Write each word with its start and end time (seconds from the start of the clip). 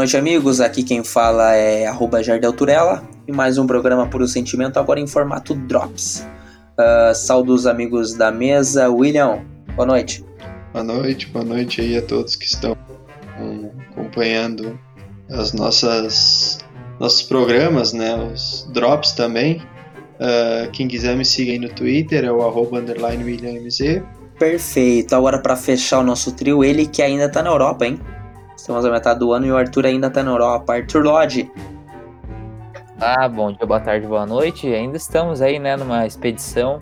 noite, 0.00 0.16
amigos. 0.16 0.62
Aqui 0.62 0.82
quem 0.82 1.04
fala 1.04 1.54
é 1.54 1.84
Jardel 2.24 2.54
Turella 2.54 3.06
e 3.28 3.32
mais 3.32 3.58
um 3.58 3.66
programa 3.66 4.06
Puro 4.06 4.26
Sentimento, 4.26 4.78
agora 4.78 4.98
em 4.98 5.06
formato 5.06 5.54
Drops. 5.54 6.26
Uh, 6.72 7.14
saúdo 7.14 7.52
os 7.52 7.66
amigos 7.66 8.14
da 8.14 8.30
mesa. 8.30 8.88
William, 8.88 9.44
boa 9.76 9.84
noite. 9.84 10.24
Boa 10.72 10.82
noite, 10.82 11.26
boa 11.26 11.44
noite 11.44 11.82
aí 11.82 11.98
a 11.98 12.00
todos 12.00 12.34
que 12.34 12.46
estão 12.46 12.74
um, 13.38 13.68
acompanhando 13.90 14.80
as 15.28 15.52
nossas 15.52 16.60
nossos 16.98 17.20
programas, 17.20 17.92
né? 17.92 18.14
Os 18.16 18.70
drops 18.72 19.12
também. 19.12 19.60
Uh, 20.16 20.70
quem 20.72 20.88
quiser 20.88 21.14
me 21.14 21.26
siga 21.26 21.52
aí 21.52 21.58
no 21.58 21.68
Twitter 21.68 22.24
é 22.24 22.32
o 22.32 22.40
arroba 22.40 22.78
underline 22.78 23.22
WilliamMZ. 23.22 24.02
Perfeito. 24.38 25.14
Agora 25.14 25.38
para 25.40 25.56
fechar 25.56 25.98
o 25.98 26.02
nosso 26.02 26.32
trio, 26.32 26.64
ele 26.64 26.86
que 26.86 27.02
ainda 27.02 27.28
tá 27.28 27.42
na 27.42 27.50
Europa, 27.50 27.84
hein? 27.84 28.00
Estamos 28.60 28.84
na 28.84 28.90
metade 28.90 29.18
do 29.18 29.32
ano 29.32 29.46
e 29.46 29.50
o 29.50 29.56
Arthur 29.56 29.86
ainda 29.86 30.10
tá 30.10 30.22
na 30.22 30.32
Europa. 30.32 30.74
Arthur 30.74 31.02
Lodge. 31.02 31.50
Ah, 33.00 33.26
bom 33.26 33.50
dia, 33.50 33.66
boa 33.66 33.80
tarde, 33.80 34.06
boa 34.06 34.26
noite. 34.26 34.66
Ainda 34.66 34.98
estamos 34.98 35.40
aí, 35.40 35.58
né, 35.58 35.78
numa 35.78 36.06
expedição 36.06 36.78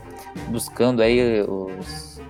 buscando 0.49 1.01
aí 1.01 1.41
os 1.43 2.21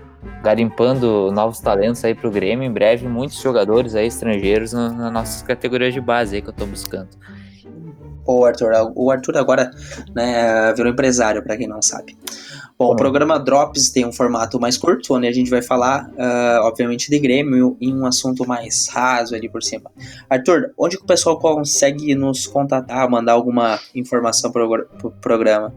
garimpando 0.43 1.33
novos 1.33 1.61
talentos 1.61 2.05
aí 2.05 2.15
pro 2.15 2.31
Grêmio. 2.31 2.63
Em 2.63 2.71
breve, 2.71 3.09
muitos 3.09 3.41
jogadores 3.41 3.95
aí 3.95 4.09
estrangeiros 4.09 4.75
nas 4.75 4.95
na 4.95 5.11
nossas 5.11 5.41
categorias 5.41 5.95
de 5.95 6.01
base 6.03 6.37
aí 6.37 6.43
que 6.43 6.51
eu 6.51 6.55
tô 6.55 6.67
buscando. 6.67 7.09
Pô, 8.29 8.45
Arthur, 8.45 8.73
o 8.95 9.11
Arthur 9.11 9.39
agora 9.39 9.71
né, 10.15 10.71
virou 10.75 10.93
empresário, 10.93 11.43
para 11.43 11.57
quem 11.57 11.67
não 11.67 11.81
sabe. 11.81 12.15
Bom, 12.79 12.93
o 12.93 12.95
programa 12.95 13.39
Drops 13.39 13.89
tem 13.89 14.05
um 14.05 14.13
formato 14.13 14.61
mais 14.61 14.77
curto, 14.77 15.15
onde 15.15 15.27
a 15.27 15.33
gente 15.33 15.49
vai 15.49 15.63
falar, 15.63 16.11
uh, 16.11 16.61
obviamente, 16.65 17.09
de 17.09 17.19
Grêmio 17.19 17.79
em 17.81 17.99
um 17.99 18.05
assunto 18.05 18.47
mais 18.47 18.87
raso 18.89 19.35
ali 19.35 19.49
por 19.49 19.63
cima. 19.63 19.91
Arthur, 20.29 20.75
onde 20.77 20.99
que 20.99 21.05
o 21.05 21.07
pessoal 21.07 21.39
consegue 21.39 22.15
nos 22.15 22.47
contatar, 22.47 23.09
mandar 23.09 23.33
alguma 23.33 23.81
informação 23.95 24.53
para 24.53 24.63
o 24.63 25.11
programa? 25.23 25.75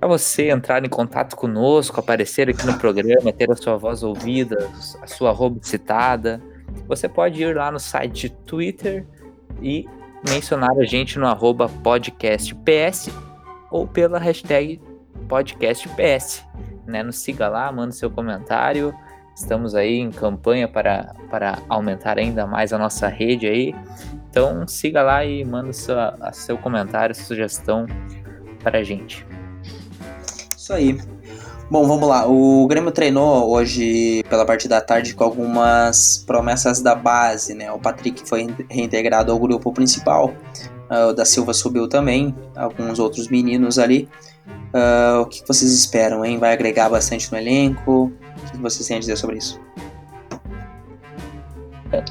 Para 0.00 0.08
você 0.08 0.50
entrar 0.50 0.84
em 0.84 0.88
contato 0.88 1.36
conosco, 1.36 2.00
aparecer 2.00 2.50
aqui 2.50 2.66
no 2.66 2.76
programa, 2.76 3.32
ter 3.32 3.48
a 3.48 3.54
sua 3.54 3.76
voz 3.76 4.02
ouvida, 4.02 4.68
a 5.00 5.06
sua 5.06 5.30
roupa 5.30 5.60
citada, 5.62 6.42
você 6.88 7.08
pode 7.08 7.40
ir 7.40 7.54
lá 7.54 7.70
no 7.70 7.78
site 7.78 8.28
Twitter 8.44 9.06
e 9.62 9.86
mencionar 10.28 10.78
a 10.78 10.84
gente 10.84 11.18
no 11.18 11.26
arroba 11.26 11.68
podcastps 11.68 13.08
ou 13.70 13.86
pela 13.86 14.18
hashtag 14.18 14.80
podcast 15.28 15.88
PS. 15.90 16.44
Né? 16.86 17.02
Nos 17.02 17.18
siga 17.18 17.48
lá, 17.48 17.70
manda 17.70 17.92
seu 17.92 18.10
comentário. 18.10 18.94
Estamos 19.34 19.74
aí 19.74 19.98
em 19.98 20.10
campanha 20.10 20.68
para, 20.68 21.14
para 21.30 21.58
aumentar 21.68 22.18
ainda 22.18 22.46
mais 22.46 22.72
a 22.72 22.78
nossa 22.78 23.08
rede 23.08 23.46
aí. 23.46 23.74
Então 24.28 24.66
siga 24.66 25.02
lá 25.02 25.24
e 25.24 25.44
manda 25.44 25.72
seu, 25.72 25.96
seu 26.32 26.58
comentário, 26.58 27.14
sugestão 27.14 27.86
para 28.62 28.78
a 28.78 28.82
gente. 28.82 29.26
Isso 30.70 30.74
aí. 30.76 30.96
Bom, 31.68 31.84
vamos 31.84 32.08
lá. 32.08 32.28
O 32.28 32.64
Grêmio 32.68 32.92
treinou 32.92 33.50
hoje 33.50 34.22
pela 34.30 34.46
parte 34.46 34.68
da 34.68 34.80
tarde 34.80 35.14
com 35.14 35.24
algumas 35.24 36.22
promessas 36.24 36.80
da 36.80 36.94
base, 36.94 37.54
né? 37.54 37.72
O 37.72 37.78
Patrick 37.78 38.28
foi 38.28 38.46
reintegrado 38.68 39.32
ao 39.32 39.38
grupo 39.40 39.72
principal. 39.72 40.32
Uh, 40.88 41.08
o 41.08 41.12
da 41.12 41.24
Silva 41.24 41.52
subiu 41.52 41.88
também, 41.88 42.32
alguns 42.54 43.00
outros 43.00 43.26
meninos 43.28 43.80
ali. 43.80 44.08
Uh, 44.72 45.22
o 45.22 45.26
que 45.26 45.42
vocês 45.44 45.72
esperam, 45.72 46.24
hein? 46.24 46.38
Vai 46.38 46.52
agregar 46.52 46.88
bastante 46.88 47.32
no 47.32 47.38
elenco? 47.38 48.12
O 48.36 48.50
que 48.52 48.56
vocês 48.58 48.86
têm 48.86 48.96
a 48.96 49.00
dizer 49.00 49.16
sobre 49.16 49.38
isso? 49.38 49.60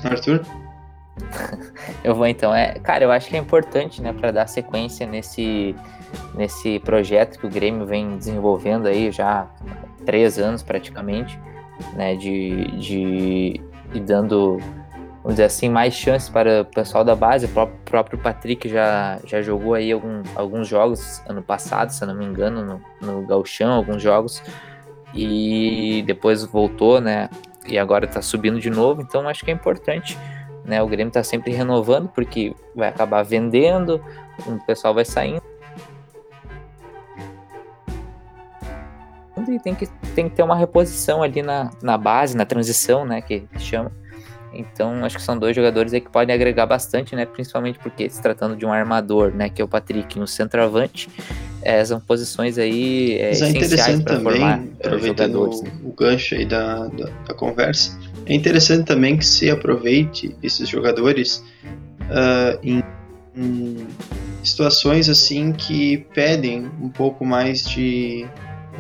Arthur? 0.04 0.46
eu 2.04 2.14
vou 2.14 2.28
então. 2.28 2.54
É, 2.54 2.74
cara, 2.80 3.06
eu 3.06 3.12
acho 3.12 3.30
que 3.30 3.38
é 3.38 3.40
importante, 3.40 4.02
né, 4.02 4.12
para 4.12 4.32
dar 4.32 4.48
sequência 4.48 5.08
nesse, 5.08 5.74
nesse 6.34 6.80
projeto 6.80 7.40
que 7.40 7.46
o 7.46 7.50
Grêmio 7.50 7.86
vem 7.86 8.18
desenvolvendo 8.18 8.88
aí 8.88 9.12
já 9.12 9.42
há 9.42 9.48
três 10.06 10.38
anos 10.40 10.64
praticamente, 10.64 11.40
né, 11.94 12.16
de, 12.16 12.72
de 12.78 13.62
e 13.94 14.00
dando 14.00 14.60
vamos 15.22 15.36
dizer 15.36 15.46
assim, 15.46 15.70
mais 15.70 15.94
chances 15.94 16.30
para 16.30 16.62
o 16.62 16.66
pessoal 16.66 17.04
da 17.04 17.16
base. 17.16 17.46
O 17.46 17.50
próprio, 17.50 17.80
próprio 17.86 18.20
Patrick 18.20 18.68
já, 18.70 19.20
já 19.26 19.42
jogou 19.42 19.74
aí 19.74 19.92
algum, 19.92 20.24
alguns 20.36 20.68
jogos 20.68 21.22
ano 21.28 21.42
passado, 21.42 21.92
se 21.92 22.04
eu 22.04 22.08
não 22.08 22.16
me 22.16 22.26
engano, 22.26 22.64
no, 22.66 22.82
no 23.02 23.28
Galchão, 23.28 23.74
alguns 23.74 24.02
jogos. 24.02 24.42
E 25.14 26.04
depois 26.06 26.44
voltou, 26.44 27.02
né? 27.02 27.30
E 27.68 27.78
agora 27.78 28.06
está 28.06 28.22
subindo 28.22 28.60
de 28.60 28.70
novo. 28.70 29.02
Então 29.02 29.28
acho 29.28 29.44
que 29.44 29.52
é 29.52 29.54
importante. 29.54 30.18
Né, 30.64 30.82
o 30.84 30.88
Grêmio 30.88 31.10
está 31.10 31.24
sempre 31.24 31.52
renovando, 31.52 32.10
porque 32.10 32.56
vai 32.76 32.90
acabar 32.90 33.24
vendendo, 33.24 34.04
o 34.46 34.66
pessoal 34.66 34.94
vai 34.94 35.06
saindo. 35.06 35.42
E 39.50 39.60
tem 39.60 39.76
que, 39.76 39.88
tem 40.16 40.30
que 40.30 40.36
ter 40.36 40.44
uma 40.44 40.56
reposição 40.56 41.24
ali 41.24 41.42
na, 41.42 41.72
na 41.82 41.98
base, 41.98 42.36
na 42.36 42.46
transição, 42.46 43.06
né? 43.06 43.22
Que 43.22 43.48
chama 43.58 43.92
então, 44.54 45.06
acho 45.06 45.18
que 45.18 45.22
são 45.22 45.38
dois 45.38 45.56
jogadores 45.56 45.94
aí 45.94 46.02
que 46.02 46.10
podem 46.10 46.34
agregar 46.34 46.66
bastante, 46.66 47.16
né? 47.16 47.26
Principalmente 47.26 47.78
porque 47.80 48.10
se 48.10 48.22
tratando 48.22 48.56
de 48.56 48.66
um 48.66 48.74
armador, 48.74 49.32
né? 49.34 49.50
Que 49.50 49.62
é 49.62 49.66
o 49.66 49.68
Patrick 49.68 50.18
e 50.18 50.22
um 50.22 50.28
centroavante, 50.28 51.10
é, 51.62 51.84
são 51.84 52.00
posições 52.00 52.58
aí 52.58 53.18
é, 53.20 53.30
Mas 53.30 53.42
é 53.42 53.50
essenciais 53.50 54.02
para 54.02 54.20
formar 54.20 54.64
aproveitando 54.84 55.36
o, 55.36 55.64
né? 55.64 55.72
o, 55.84 55.92
gancho 55.92 56.36
aí 56.36 56.46
da, 56.46 56.88
da, 56.88 57.10
da, 57.28 57.34
conversa, 57.34 57.98
é 58.26 58.34
interessante 58.34 58.86
também 58.86 59.18
que 59.18 59.26
se 59.26 59.50
aproveite 59.50 60.36
esses 60.42 60.68
jogadores 60.70 61.44
uh, 62.02 62.58
em, 62.64 62.82
em 63.36 63.88
situações 64.42 65.10
assim 65.10 65.52
que 65.52 65.98
pedem 66.14 66.72
um 66.82 66.90
pouco 66.90 67.26
mais 67.26 67.64
de, 67.66 68.26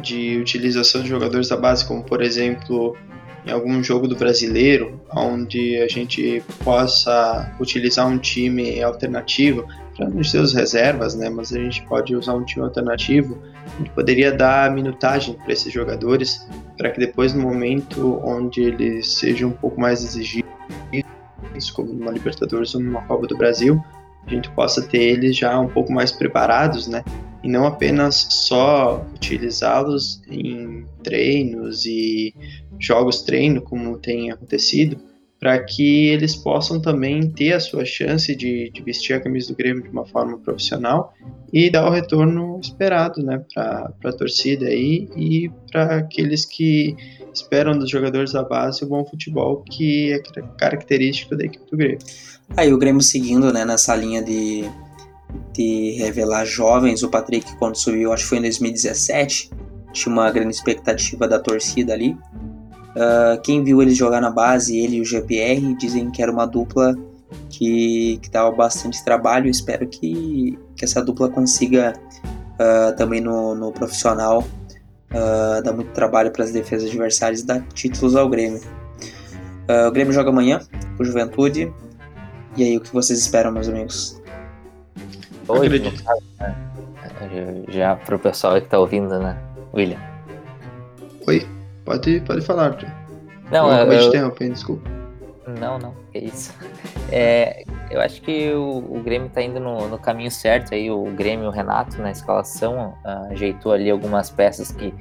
de 0.01 0.37
utilização 0.37 1.01
de 1.01 1.09
jogadores 1.09 1.49
da 1.49 1.57
base, 1.57 1.85
como 1.85 2.03
por 2.03 2.21
exemplo 2.21 2.97
em 3.45 3.51
algum 3.51 3.81
jogo 3.83 4.07
do 4.07 4.15
brasileiro, 4.15 4.99
onde 5.15 5.77
a 5.77 5.87
gente 5.87 6.43
possa 6.63 7.55
utilizar 7.59 8.07
um 8.07 8.17
time 8.17 8.81
alternativo, 8.81 9.65
para 9.95 10.09
não 10.09 10.23
ser 10.23 10.39
os 10.39 10.53
reservas, 10.53 11.13
né? 11.13 11.29
Mas 11.29 11.51
a 11.51 11.59
gente 11.59 11.85
pode 11.85 12.15
usar 12.15 12.33
um 12.33 12.45
time 12.45 12.65
alternativo. 12.65 13.37
A 13.65 13.77
gente 13.77 13.89
poderia 13.91 14.31
dar 14.31 14.71
minutagem 14.71 15.35
para 15.35 15.51
esses 15.51 15.71
jogadores, 15.71 16.47
para 16.77 16.89
que 16.89 16.99
depois, 16.99 17.33
no 17.33 17.41
momento 17.41 18.19
onde 18.23 18.61
eles 18.61 19.11
sejam 19.13 19.49
um 19.49 19.53
pouco 19.53 19.79
mais 19.79 20.03
exigidos, 20.03 20.49
como 21.73 21.91
numa 21.91 22.11
Libertadores 22.11 22.73
ou 22.73 22.81
numa 22.81 23.01
Copa 23.01 23.27
do 23.27 23.37
Brasil, 23.37 23.83
a 24.25 24.29
gente 24.29 24.49
possa 24.51 24.81
ter 24.81 25.01
eles 25.01 25.35
já 25.35 25.59
um 25.59 25.67
pouco 25.67 25.91
mais 25.91 26.11
preparados, 26.11 26.87
né? 26.87 27.03
E 27.43 27.47
não 27.47 27.65
apenas 27.65 28.27
só 28.29 29.05
utilizá-los 29.13 30.21
em 30.29 30.85
treinos 31.03 31.85
e 31.85 32.33
jogos 32.77 33.21
treino, 33.21 33.61
como 33.61 33.97
tem 33.97 34.31
acontecido, 34.31 34.99
para 35.39 35.57
que 35.63 36.07
eles 36.09 36.35
possam 36.35 36.81
também 36.81 37.31
ter 37.31 37.53
a 37.53 37.59
sua 37.59 37.85
chance 37.85 38.35
de, 38.35 38.69
de, 38.71 38.83
vestir 38.83 39.13
a 39.13 39.21
camisa 39.21 39.47
do 39.47 39.55
Grêmio 39.55 39.81
de 39.81 39.89
uma 39.89 40.05
forma 40.05 40.37
profissional 40.37 41.13
e 41.51 41.69
dar 41.69 41.87
o 41.87 41.91
retorno 41.91 42.59
esperado 42.61 43.23
né, 43.23 43.41
para 43.53 43.93
a 44.03 44.11
torcida 44.11 44.65
aí 44.65 45.07
e 45.15 45.49
para 45.71 45.99
aqueles 45.99 46.45
que 46.45 46.95
esperam 47.33 47.77
dos 47.77 47.89
jogadores 47.89 48.33
da 48.33 48.43
base 48.43 48.83
o 48.83 48.87
bom 48.87 49.05
futebol 49.05 49.63
que 49.63 50.11
é 50.11 50.19
característico 50.57 51.37
da 51.37 51.45
equipe 51.45 51.71
do 51.71 51.77
Grêmio. 51.77 51.99
Aí 52.57 52.73
o 52.73 52.77
Grêmio 52.77 53.01
seguindo 53.01 53.53
né, 53.53 53.63
nessa 53.63 53.95
linha 53.95 54.21
de, 54.21 54.63
de 55.53 55.91
revelar 55.97 56.45
jovens, 56.45 57.03
o 57.03 57.09
Patrick 57.09 57.55
quando 57.57 57.75
subiu, 57.75 58.13
acho 58.13 58.23
que 58.23 58.29
foi 58.29 58.37
em 58.39 58.41
2017, 58.41 59.51
tinha 59.91 60.13
uma 60.13 60.29
grande 60.31 60.55
expectativa 60.55 61.27
da 61.27 61.39
torcida 61.39 61.93
ali, 61.93 62.15
Uh, 62.89 63.39
quem 63.41 63.63
viu 63.63 63.81
eles 63.81 63.95
jogar 63.95 64.19
na 64.19 64.31
base, 64.31 64.77
ele 64.77 64.97
e 64.97 65.01
o 65.01 65.05
GPR, 65.05 65.75
dizem 65.75 66.09
que 66.09 66.21
era 66.21 66.31
uma 66.31 66.45
dupla 66.45 66.95
que, 67.49 68.19
que 68.21 68.29
dava 68.29 68.51
bastante 68.51 69.03
trabalho. 69.03 69.49
Espero 69.49 69.87
que, 69.87 70.57
que 70.75 70.85
essa 70.85 71.01
dupla 71.01 71.29
consiga 71.29 71.93
uh, 72.55 72.95
também 72.95 73.21
no, 73.21 73.53
no 73.53 73.71
profissional 73.71 74.43
uh, 75.11 75.61
dar 75.63 75.73
muito 75.73 75.91
trabalho 75.91 76.31
para 76.31 76.43
as 76.43 76.51
defesas 76.51 76.89
adversárias 76.89 77.43
dar 77.43 77.61
títulos 77.73 78.15
ao 78.15 78.27
Grêmio. 78.27 78.61
o 79.87 79.91
Grêmio 79.91 80.13
joga 80.13 80.29
amanhã 80.29 80.59
com 80.97 81.03
Juventude. 81.03 81.71
E 82.57 82.63
aí, 82.63 82.77
o 82.77 82.81
que 82.81 82.91
vocês 82.91 83.19
esperam, 83.19 83.51
meus 83.51 83.69
amigos? 83.69 84.18
Hoje, 85.49 85.79
né? 86.39 86.55
já 87.69 87.95
para 87.95 88.15
o 88.15 88.19
pessoal 88.19 88.53
que 88.53 88.65
está 88.65 88.77
ouvindo, 88.77 89.19
né, 89.19 89.37
William? 89.73 89.99
Oi? 91.27 91.47
Pode, 91.83 92.21
pode 92.21 92.41
falar, 92.41 92.67
Arthur. 92.67 92.89
Não, 93.51 93.71
eu, 93.71 93.91
eu, 93.91 94.13
eu... 94.13 94.31
te 94.31 94.49
desculpa. 94.49 94.87
Não, 95.59 95.79
não, 95.79 95.95
é 96.13 96.19
isso. 96.19 96.53
É, 97.11 97.63
eu 97.89 97.99
acho 98.01 98.21
que 98.21 98.51
o, 98.51 98.85
o 98.87 99.01
Grêmio 99.03 99.29
está 99.29 99.41
indo 99.41 99.59
no, 99.59 99.87
no, 99.87 99.97
caminho 99.97 100.29
certo 100.29 100.75
aí, 100.75 100.91
o 100.91 101.05
Grêmio 101.05 101.47
o 101.47 101.49
Renato 101.49 101.99
na 101.99 102.11
escalação, 102.11 102.93
uh, 103.03 103.31
ajeitou 103.31 103.71
ali 103.71 103.89
algumas 103.89 104.29
peças 104.29 104.71
que, 104.71 104.93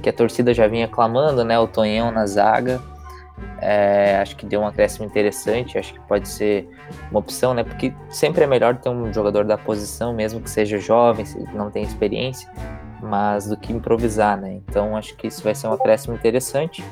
que 0.00 0.08
a 0.08 0.12
torcida 0.12 0.54
já 0.54 0.68
vinha 0.68 0.86
clamando, 0.86 1.44
né? 1.44 1.58
O 1.58 1.66
Tonhão 1.66 2.12
na 2.12 2.24
zaga. 2.24 2.80
É, 3.60 4.18
acho 4.20 4.36
que 4.36 4.46
deu 4.46 4.60
um 4.60 4.66
acréscimo 4.66 5.04
interessante, 5.04 5.76
acho 5.76 5.92
que 5.92 6.00
pode 6.00 6.28
ser 6.28 6.68
uma 7.10 7.20
opção, 7.20 7.52
né? 7.52 7.62
Porque 7.62 7.92
sempre 8.08 8.44
é 8.44 8.46
melhor 8.46 8.76
ter 8.76 8.88
um 8.88 9.12
jogador 9.12 9.44
da 9.44 9.58
posição, 9.58 10.14
mesmo 10.14 10.40
que 10.40 10.48
seja 10.48 10.78
jovem, 10.78 11.24
não 11.52 11.70
tenha 11.70 11.86
experiência, 11.86 12.50
mas 13.02 13.46
do 13.46 13.56
que 13.56 13.72
improvisar, 13.72 14.40
né? 14.40 14.54
Então 14.54 14.96
acho 14.96 15.14
que 15.16 15.26
isso 15.26 15.42
vai 15.42 15.54
ser 15.54 15.66
um 15.66 15.72
acréscimo 15.72 16.14
interessante. 16.14 16.82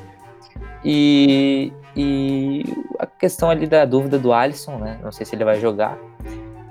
E, 0.83 1.73
e 1.95 2.63
a 2.97 3.05
questão 3.05 3.49
ali 3.49 3.67
da 3.67 3.83
dúvida 3.85 4.17
do 4.17 4.31
Alisson, 4.31 4.77
né? 4.77 4.99
Não 5.03 5.11
sei 5.11 5.25
se 5.25 5.35
ele 5.35 5.43
vai 5.43 5.59
jogar. 5.59 5.97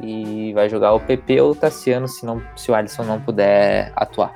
E 0.01 0.53
vai 0.55 0.69
jogar 0.69 0.93
o 0.93 1.01
PP 1.01 1.41
ou 1.41 1.51
o 1.51 1.55
Tassiano 1.57 2.07
se, 2.07 2.25
não, 2.25 2.41
se 2.55 2.71
o 2.71 2.75
Alisson 2.75 3.03
não 3.03 3.21
puder 3.21 3.93
atuar. 3.97 4.33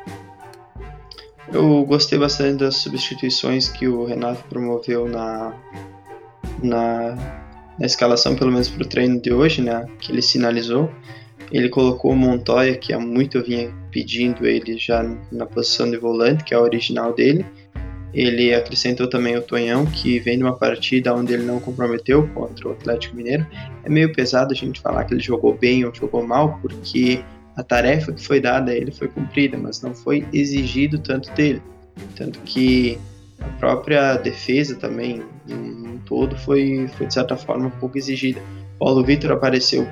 Eu 1.50 1.84
gostei 1.84 2.18
bastante 2.18 2.58
das 2.58 2.76
substituições 2.76 3.68
que 3.68 3.88
o 3.88 4.04
Renato 4.04 4.44
promoveu 4.48 5.08
na, 5.08 5.54
na, 6.62 7.14
na 7.78 7.86
escalação, 7.86 8.36
pelo 8.36 8.52
menos 8.52 8.68
para 8.68 8.82
o 8.82 8.88
treino 8.88 9.20
de 9.20 9.32
hoje, 9.32 9.60
né? 9.60 9.86
Que 9.98 10.12
ele 10.12 10.22
sinalizou. 10.22 10.90
Ele 11.50 11.68
colocou 11.68 12.12
o 12.12 12.16
Montoya, 12.16 12.76
que 12.76 12.92
há 12.92 12.98
muito 12.98 13.38
eu 13.38 13.44
vinha 13.44 13.74
pedindo 13.90 14.46
ele 14.46 14.78
já 14.78 15.04
na 15.30 15.44
posição 15.44 15.90
de 15.90 15.98
volante, 15.98 16.44
que 16.44 16.54
é 16.54 16.56
a 16.56 16.60
original 16.60 17.12
dele. 17.12 17.44
Ele 18.14 18.54
acrescentou 18.54 19.08
também 19.08 19.36
o 19.36 19.42
Tonhão, 19.42 19.86
que 19.86 20.18
vem 20.18 20.36
de 20.36 20.44
uma 20.44 20.56
partida 20.56 21.14
onde 21.14 21.32
ele 21.32 21.44
não 21.44 21.58
comprometeu 21.58 22.28
contra 22.28 22.68
o 22.68 22.72
Atlético 22.72 23.16
Mineiro. 23.16 23.46
É 23.84 23.88
meio 23.88 24.12
pesado 24.12 24.52
a 24.52 24.56
gente 24.56 24.80
falar 24.80 25.04
que 25.04 25.14
ele 25.14 25.22
jogou 25.22 25.56
bem 25.56 25.84
ou 25.84 25.94
jogou 25.94 26.26
mal, 26.26 26.58
porque 26.60 27.22
a 27.56 27.62
tarefa 27.62 28.12
que 28.12 28.24
foi 28.24 28.40
dada 28.40 28.72
a 28.72 28.74
ele 28.74 28.90
foi 28.90 29.08
cumprida, 29.08 29.56
mas 29.58 29.82
não 29.82 29.94
foi 29.94 30.26
exigido 30.32 30.98
tanto 30.98 31.30
dele. 31.32 31.62
Tanto 32.16 32.38
que 32.40 32.98
a 33.40 33.48
própria 33.58 34.16
defesa 34.16 34.76
também, 34.76 35.22
em 35.48 36.00
todo, 36.06 36.36
foi, 36.36 36.88
foi 36.96 37.06
de 37.06 37.14
certa 37.14 37.36
forma 37.36 37.70
pouco 37.70 37.98
exigida. 37.98 38.40
Paulo 38.78 39.04
Vitor 39.04 39.32
apareceu 39.32 39.86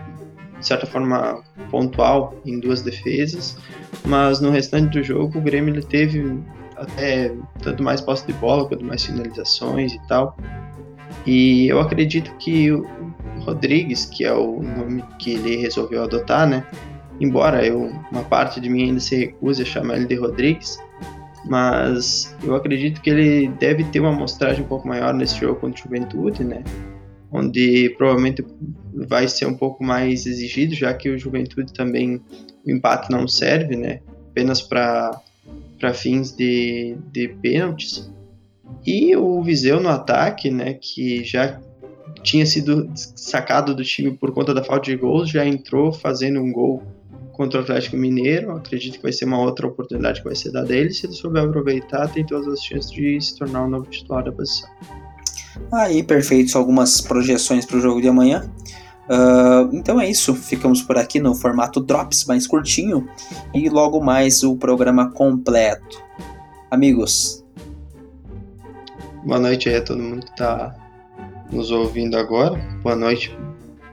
de 0.59 0.67
certa 0.67 0.87
forma 0.87 1.43
pontual 1.71 2.35
em 2.45 2.61
duas 2.61 2.83
defesas, 2.83 3.57
mas 4.05 4.41
no 4.41 4.51
restante 4.51 4.99
do 4.99 5.03
jogo 5.03 5.39
o 5.39 5.41
Grêmio 5.41 5.75
ele 5.75 5.83
teve 5.83 6.39
até 6.77 7.33
tanto 7.63 7.83
mais 7.83 8.01
posse 8.01 8.27
de 8.27 8.33
bola 8.35 8.67
quanto 8.67 8.85
mais 8.85 9.05
finalizações 9.05 9.93
e 9.93 10.01
tal. 10.07 10.37
E 11.27 11.69
eu 11.69 11.81
acredito 11.81 12.35
que 12.37 12.71
o 12.71 12.87
Rodrigues, 13.41 14.05
que 14.07 14.25
é 14.25 14.33
o 14.33 14.63
nome 14.63 15.03
que 15.19 15.33
ele 15.33 15.57
resolveu 15.57 16.03
adotar, 16.03 16.47
né? 16.49 16.65
Embora 17.21 17.65
eu, 17.65 17.93
uma 18.11 18.23
parte 18.25 18.61
de 18.61 18.69
mim 18.69 18.85
ainda 18.85 19.01
se 19.01 19.17
recuse 19.17 19.63
a 19.63 19.65
chamar 19.65 19.97
ele 19.97 20.07
de 20.07 20.15
Rodrigues, 20.15 20.79
mas 21.45 22.37
eu 22.43 22.55
acredito 22.55 23.01
que 23.01 23.11
ele 23.11 23.49
deve 23.49 23.85
ter 23.85 24.01
uma 24.01 24.11
amostragem 24.11 24.65
um 24.65 24.69
pouco 24.69 24.89
maior 24.89 25.15
nesse 25.15 25.39
jogo 25.39 25.61
contra 25.61 25.81
o 25.81 25.85
Juventude, 25.85 26.45
né? 26.45 26.63
Onde 27.33 27.95
provavelmente 27.97 28.45
vai 28.93 29.29
ser 29.29 29.47
um 29.47 29.55
pouco 29.55 29.85
mais 29.85 30.27
exigido, 30.27 30.75
já 30.75 30.93
que 30.93 31.09
o 31.09 31.19
Juventude 31.19 31.73
também 31.73 32.21
o 32.67 32.71
empate 32.71 33.11
não 33.11 33.27
serve, 33.29 33.77
né? 33.77 34.01
Apenas 34.31 34.61
para 34.61 35.23
fins 35.95 36.33
de, 36.33 36.97
de 37.13 37.29
pênaltis. 37.29 38.11
E 38.87 39.15
o 39.17 39.43
Viseu 39.43 39.81
no 39.81 39.89
ataque, 39.89 40.51
né? 40.51 40.75
Que 40.75 41.25
já 41.25 41.61
tinha 42.23 42.45
sido 42.45 42.91
sacado 42.95 43.75
do 43.75 43.85
time 43.85 44.17
por 44.17 44.33
conta 44.33 44.53
da 44.53 44.63
falta 44.63 44.91
de 44.91 44.97
gols, 44.97 45.31
já 45.31 45.47
entrou 45.47 45.93
fazendo 45.93 46.41
um 46.41 46.53
gol 46.53 46.83
contra 47.41 47.59
o 47.59 47.63
Atlético 47.63 47.97
Mineiro. 47.97 48.53
Acredito 48.53 48.99
que 48.99 49.03
vai 49.03 49.13
ser 49.13 49.25
uma 49.25 49.41
outra 49.41 49.67
oportunidade 49.67 50.21
que 50.21 50.27
vai 50.27 50.37
ser 50.37 50.53
dada 50.53 50.75
a 50.75 50.77
ele. 50.77 50.93
Se 50.93 51.07
ele 51.07 51.15
souber 51.15 51.43
aproveitar, 51.43 52.07
tem 52.09 52.23
todas 52.23 52.47
as 52.47 52.63
chances 52.63 52.91
de 52.91 53.19
se 53.19 53.35
tornar 53.35 53.63
o 53.63 53.65
um 53.65 53.71
novo 53.71 53.87
titular 53.87 54.23
da 54.23 54.31
posição. 54.31 54.69
Aí, 55.73 56.03
perfeito. 56.03 56.59
Algumas 56.59 57.01
projeções 57.01 57.65
para 57.65 57.79
o 57.79 57.81
jogo 57.81 58.03
de 58.03 58.09
amanhã. 58.09 58.53
Uh, 59.09 59.75
então 59.75 59.99
é 59.99 60.09
isso, 60.09 60.35
ficamos 60.35 60.83
por 60.83 60.99
aqui 60.99 61.19
no 61.19 61.35
formato 61.35 61.81
Drops 61.81 62.27
mais 62.27 62.47
curtinho 62.47 63.09
e 63.55 63.71
logo 63.71 64.03
mais 64.03 64.43
o 64.43 64.55
programa 64.55 65.11
completo. 65.11 65.99
Amigos. 66.71 67.43
Boa 69.25 69.41
noite 69.41 69.71
aí 69.71 69.77
a 69.77 69.83
todo 69.83 70.03
mundo 70.03 70.27
que 70.27 70.33
está 70.33 70.77
nos 71.51 71.71
ouvindo 71.71 72.19
agora. 72.19 72.57
Boa 72.83 72.95
noite 72.95 73.35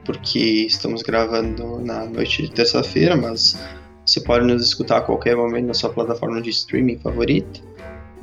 porque 0.08 0.64
estamos 0.66 1.02
gravando 1.02 1.80
na 1.80 2.06
noite 2.06 2.40
de 2.40 2.50
terça-feira, 2.50 3.14
mas 3.14 3.58
você 4.06 4.22
pode 4.22 4.46
nos 4.46 4.62
escutar 4.62 4.96
a 4.96 5.00
qualquer 5.02 5.36
momento 5.36 5.66
na 5.66 5.74
sua 5.74 5.90
plataforma 5.90 6.40
de 6.40 6.48
streaming 6.48 6.98
favorita. 6.98 7.60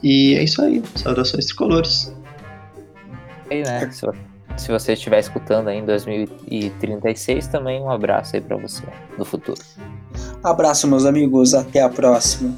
E 0.01 0.33
é 0.33 0.43
isso 0.43 0.63
aí. 0.63 0.81
Saudações 0.95 1.45
tricolores. 1.45 2.11
E, 3.51 3.61
né, 3.61 3.87
se, 3.91 4.03
se 4.57 4.71
você 4.71 4.93
estiver 4.93 5.19
escutando 5.19 5.67
aí 5.67 5.77
em 5.77 5.85
2036, 5.85 7.45
também 7.49 7.79
um 7.79 7.91
abraço 7.91 8.35
aí 8.35 8.41
para 8.41 8.57
você 8.57 8.81
do 9.15 9.23
futuro. 9.23 9.61
Abraço, 10.43 10.87
meus 10.87 11.05
amigos. 11.05 11.53
Até 11.53 11.83
a 11.83 11.89
próxima. 11.89 12.57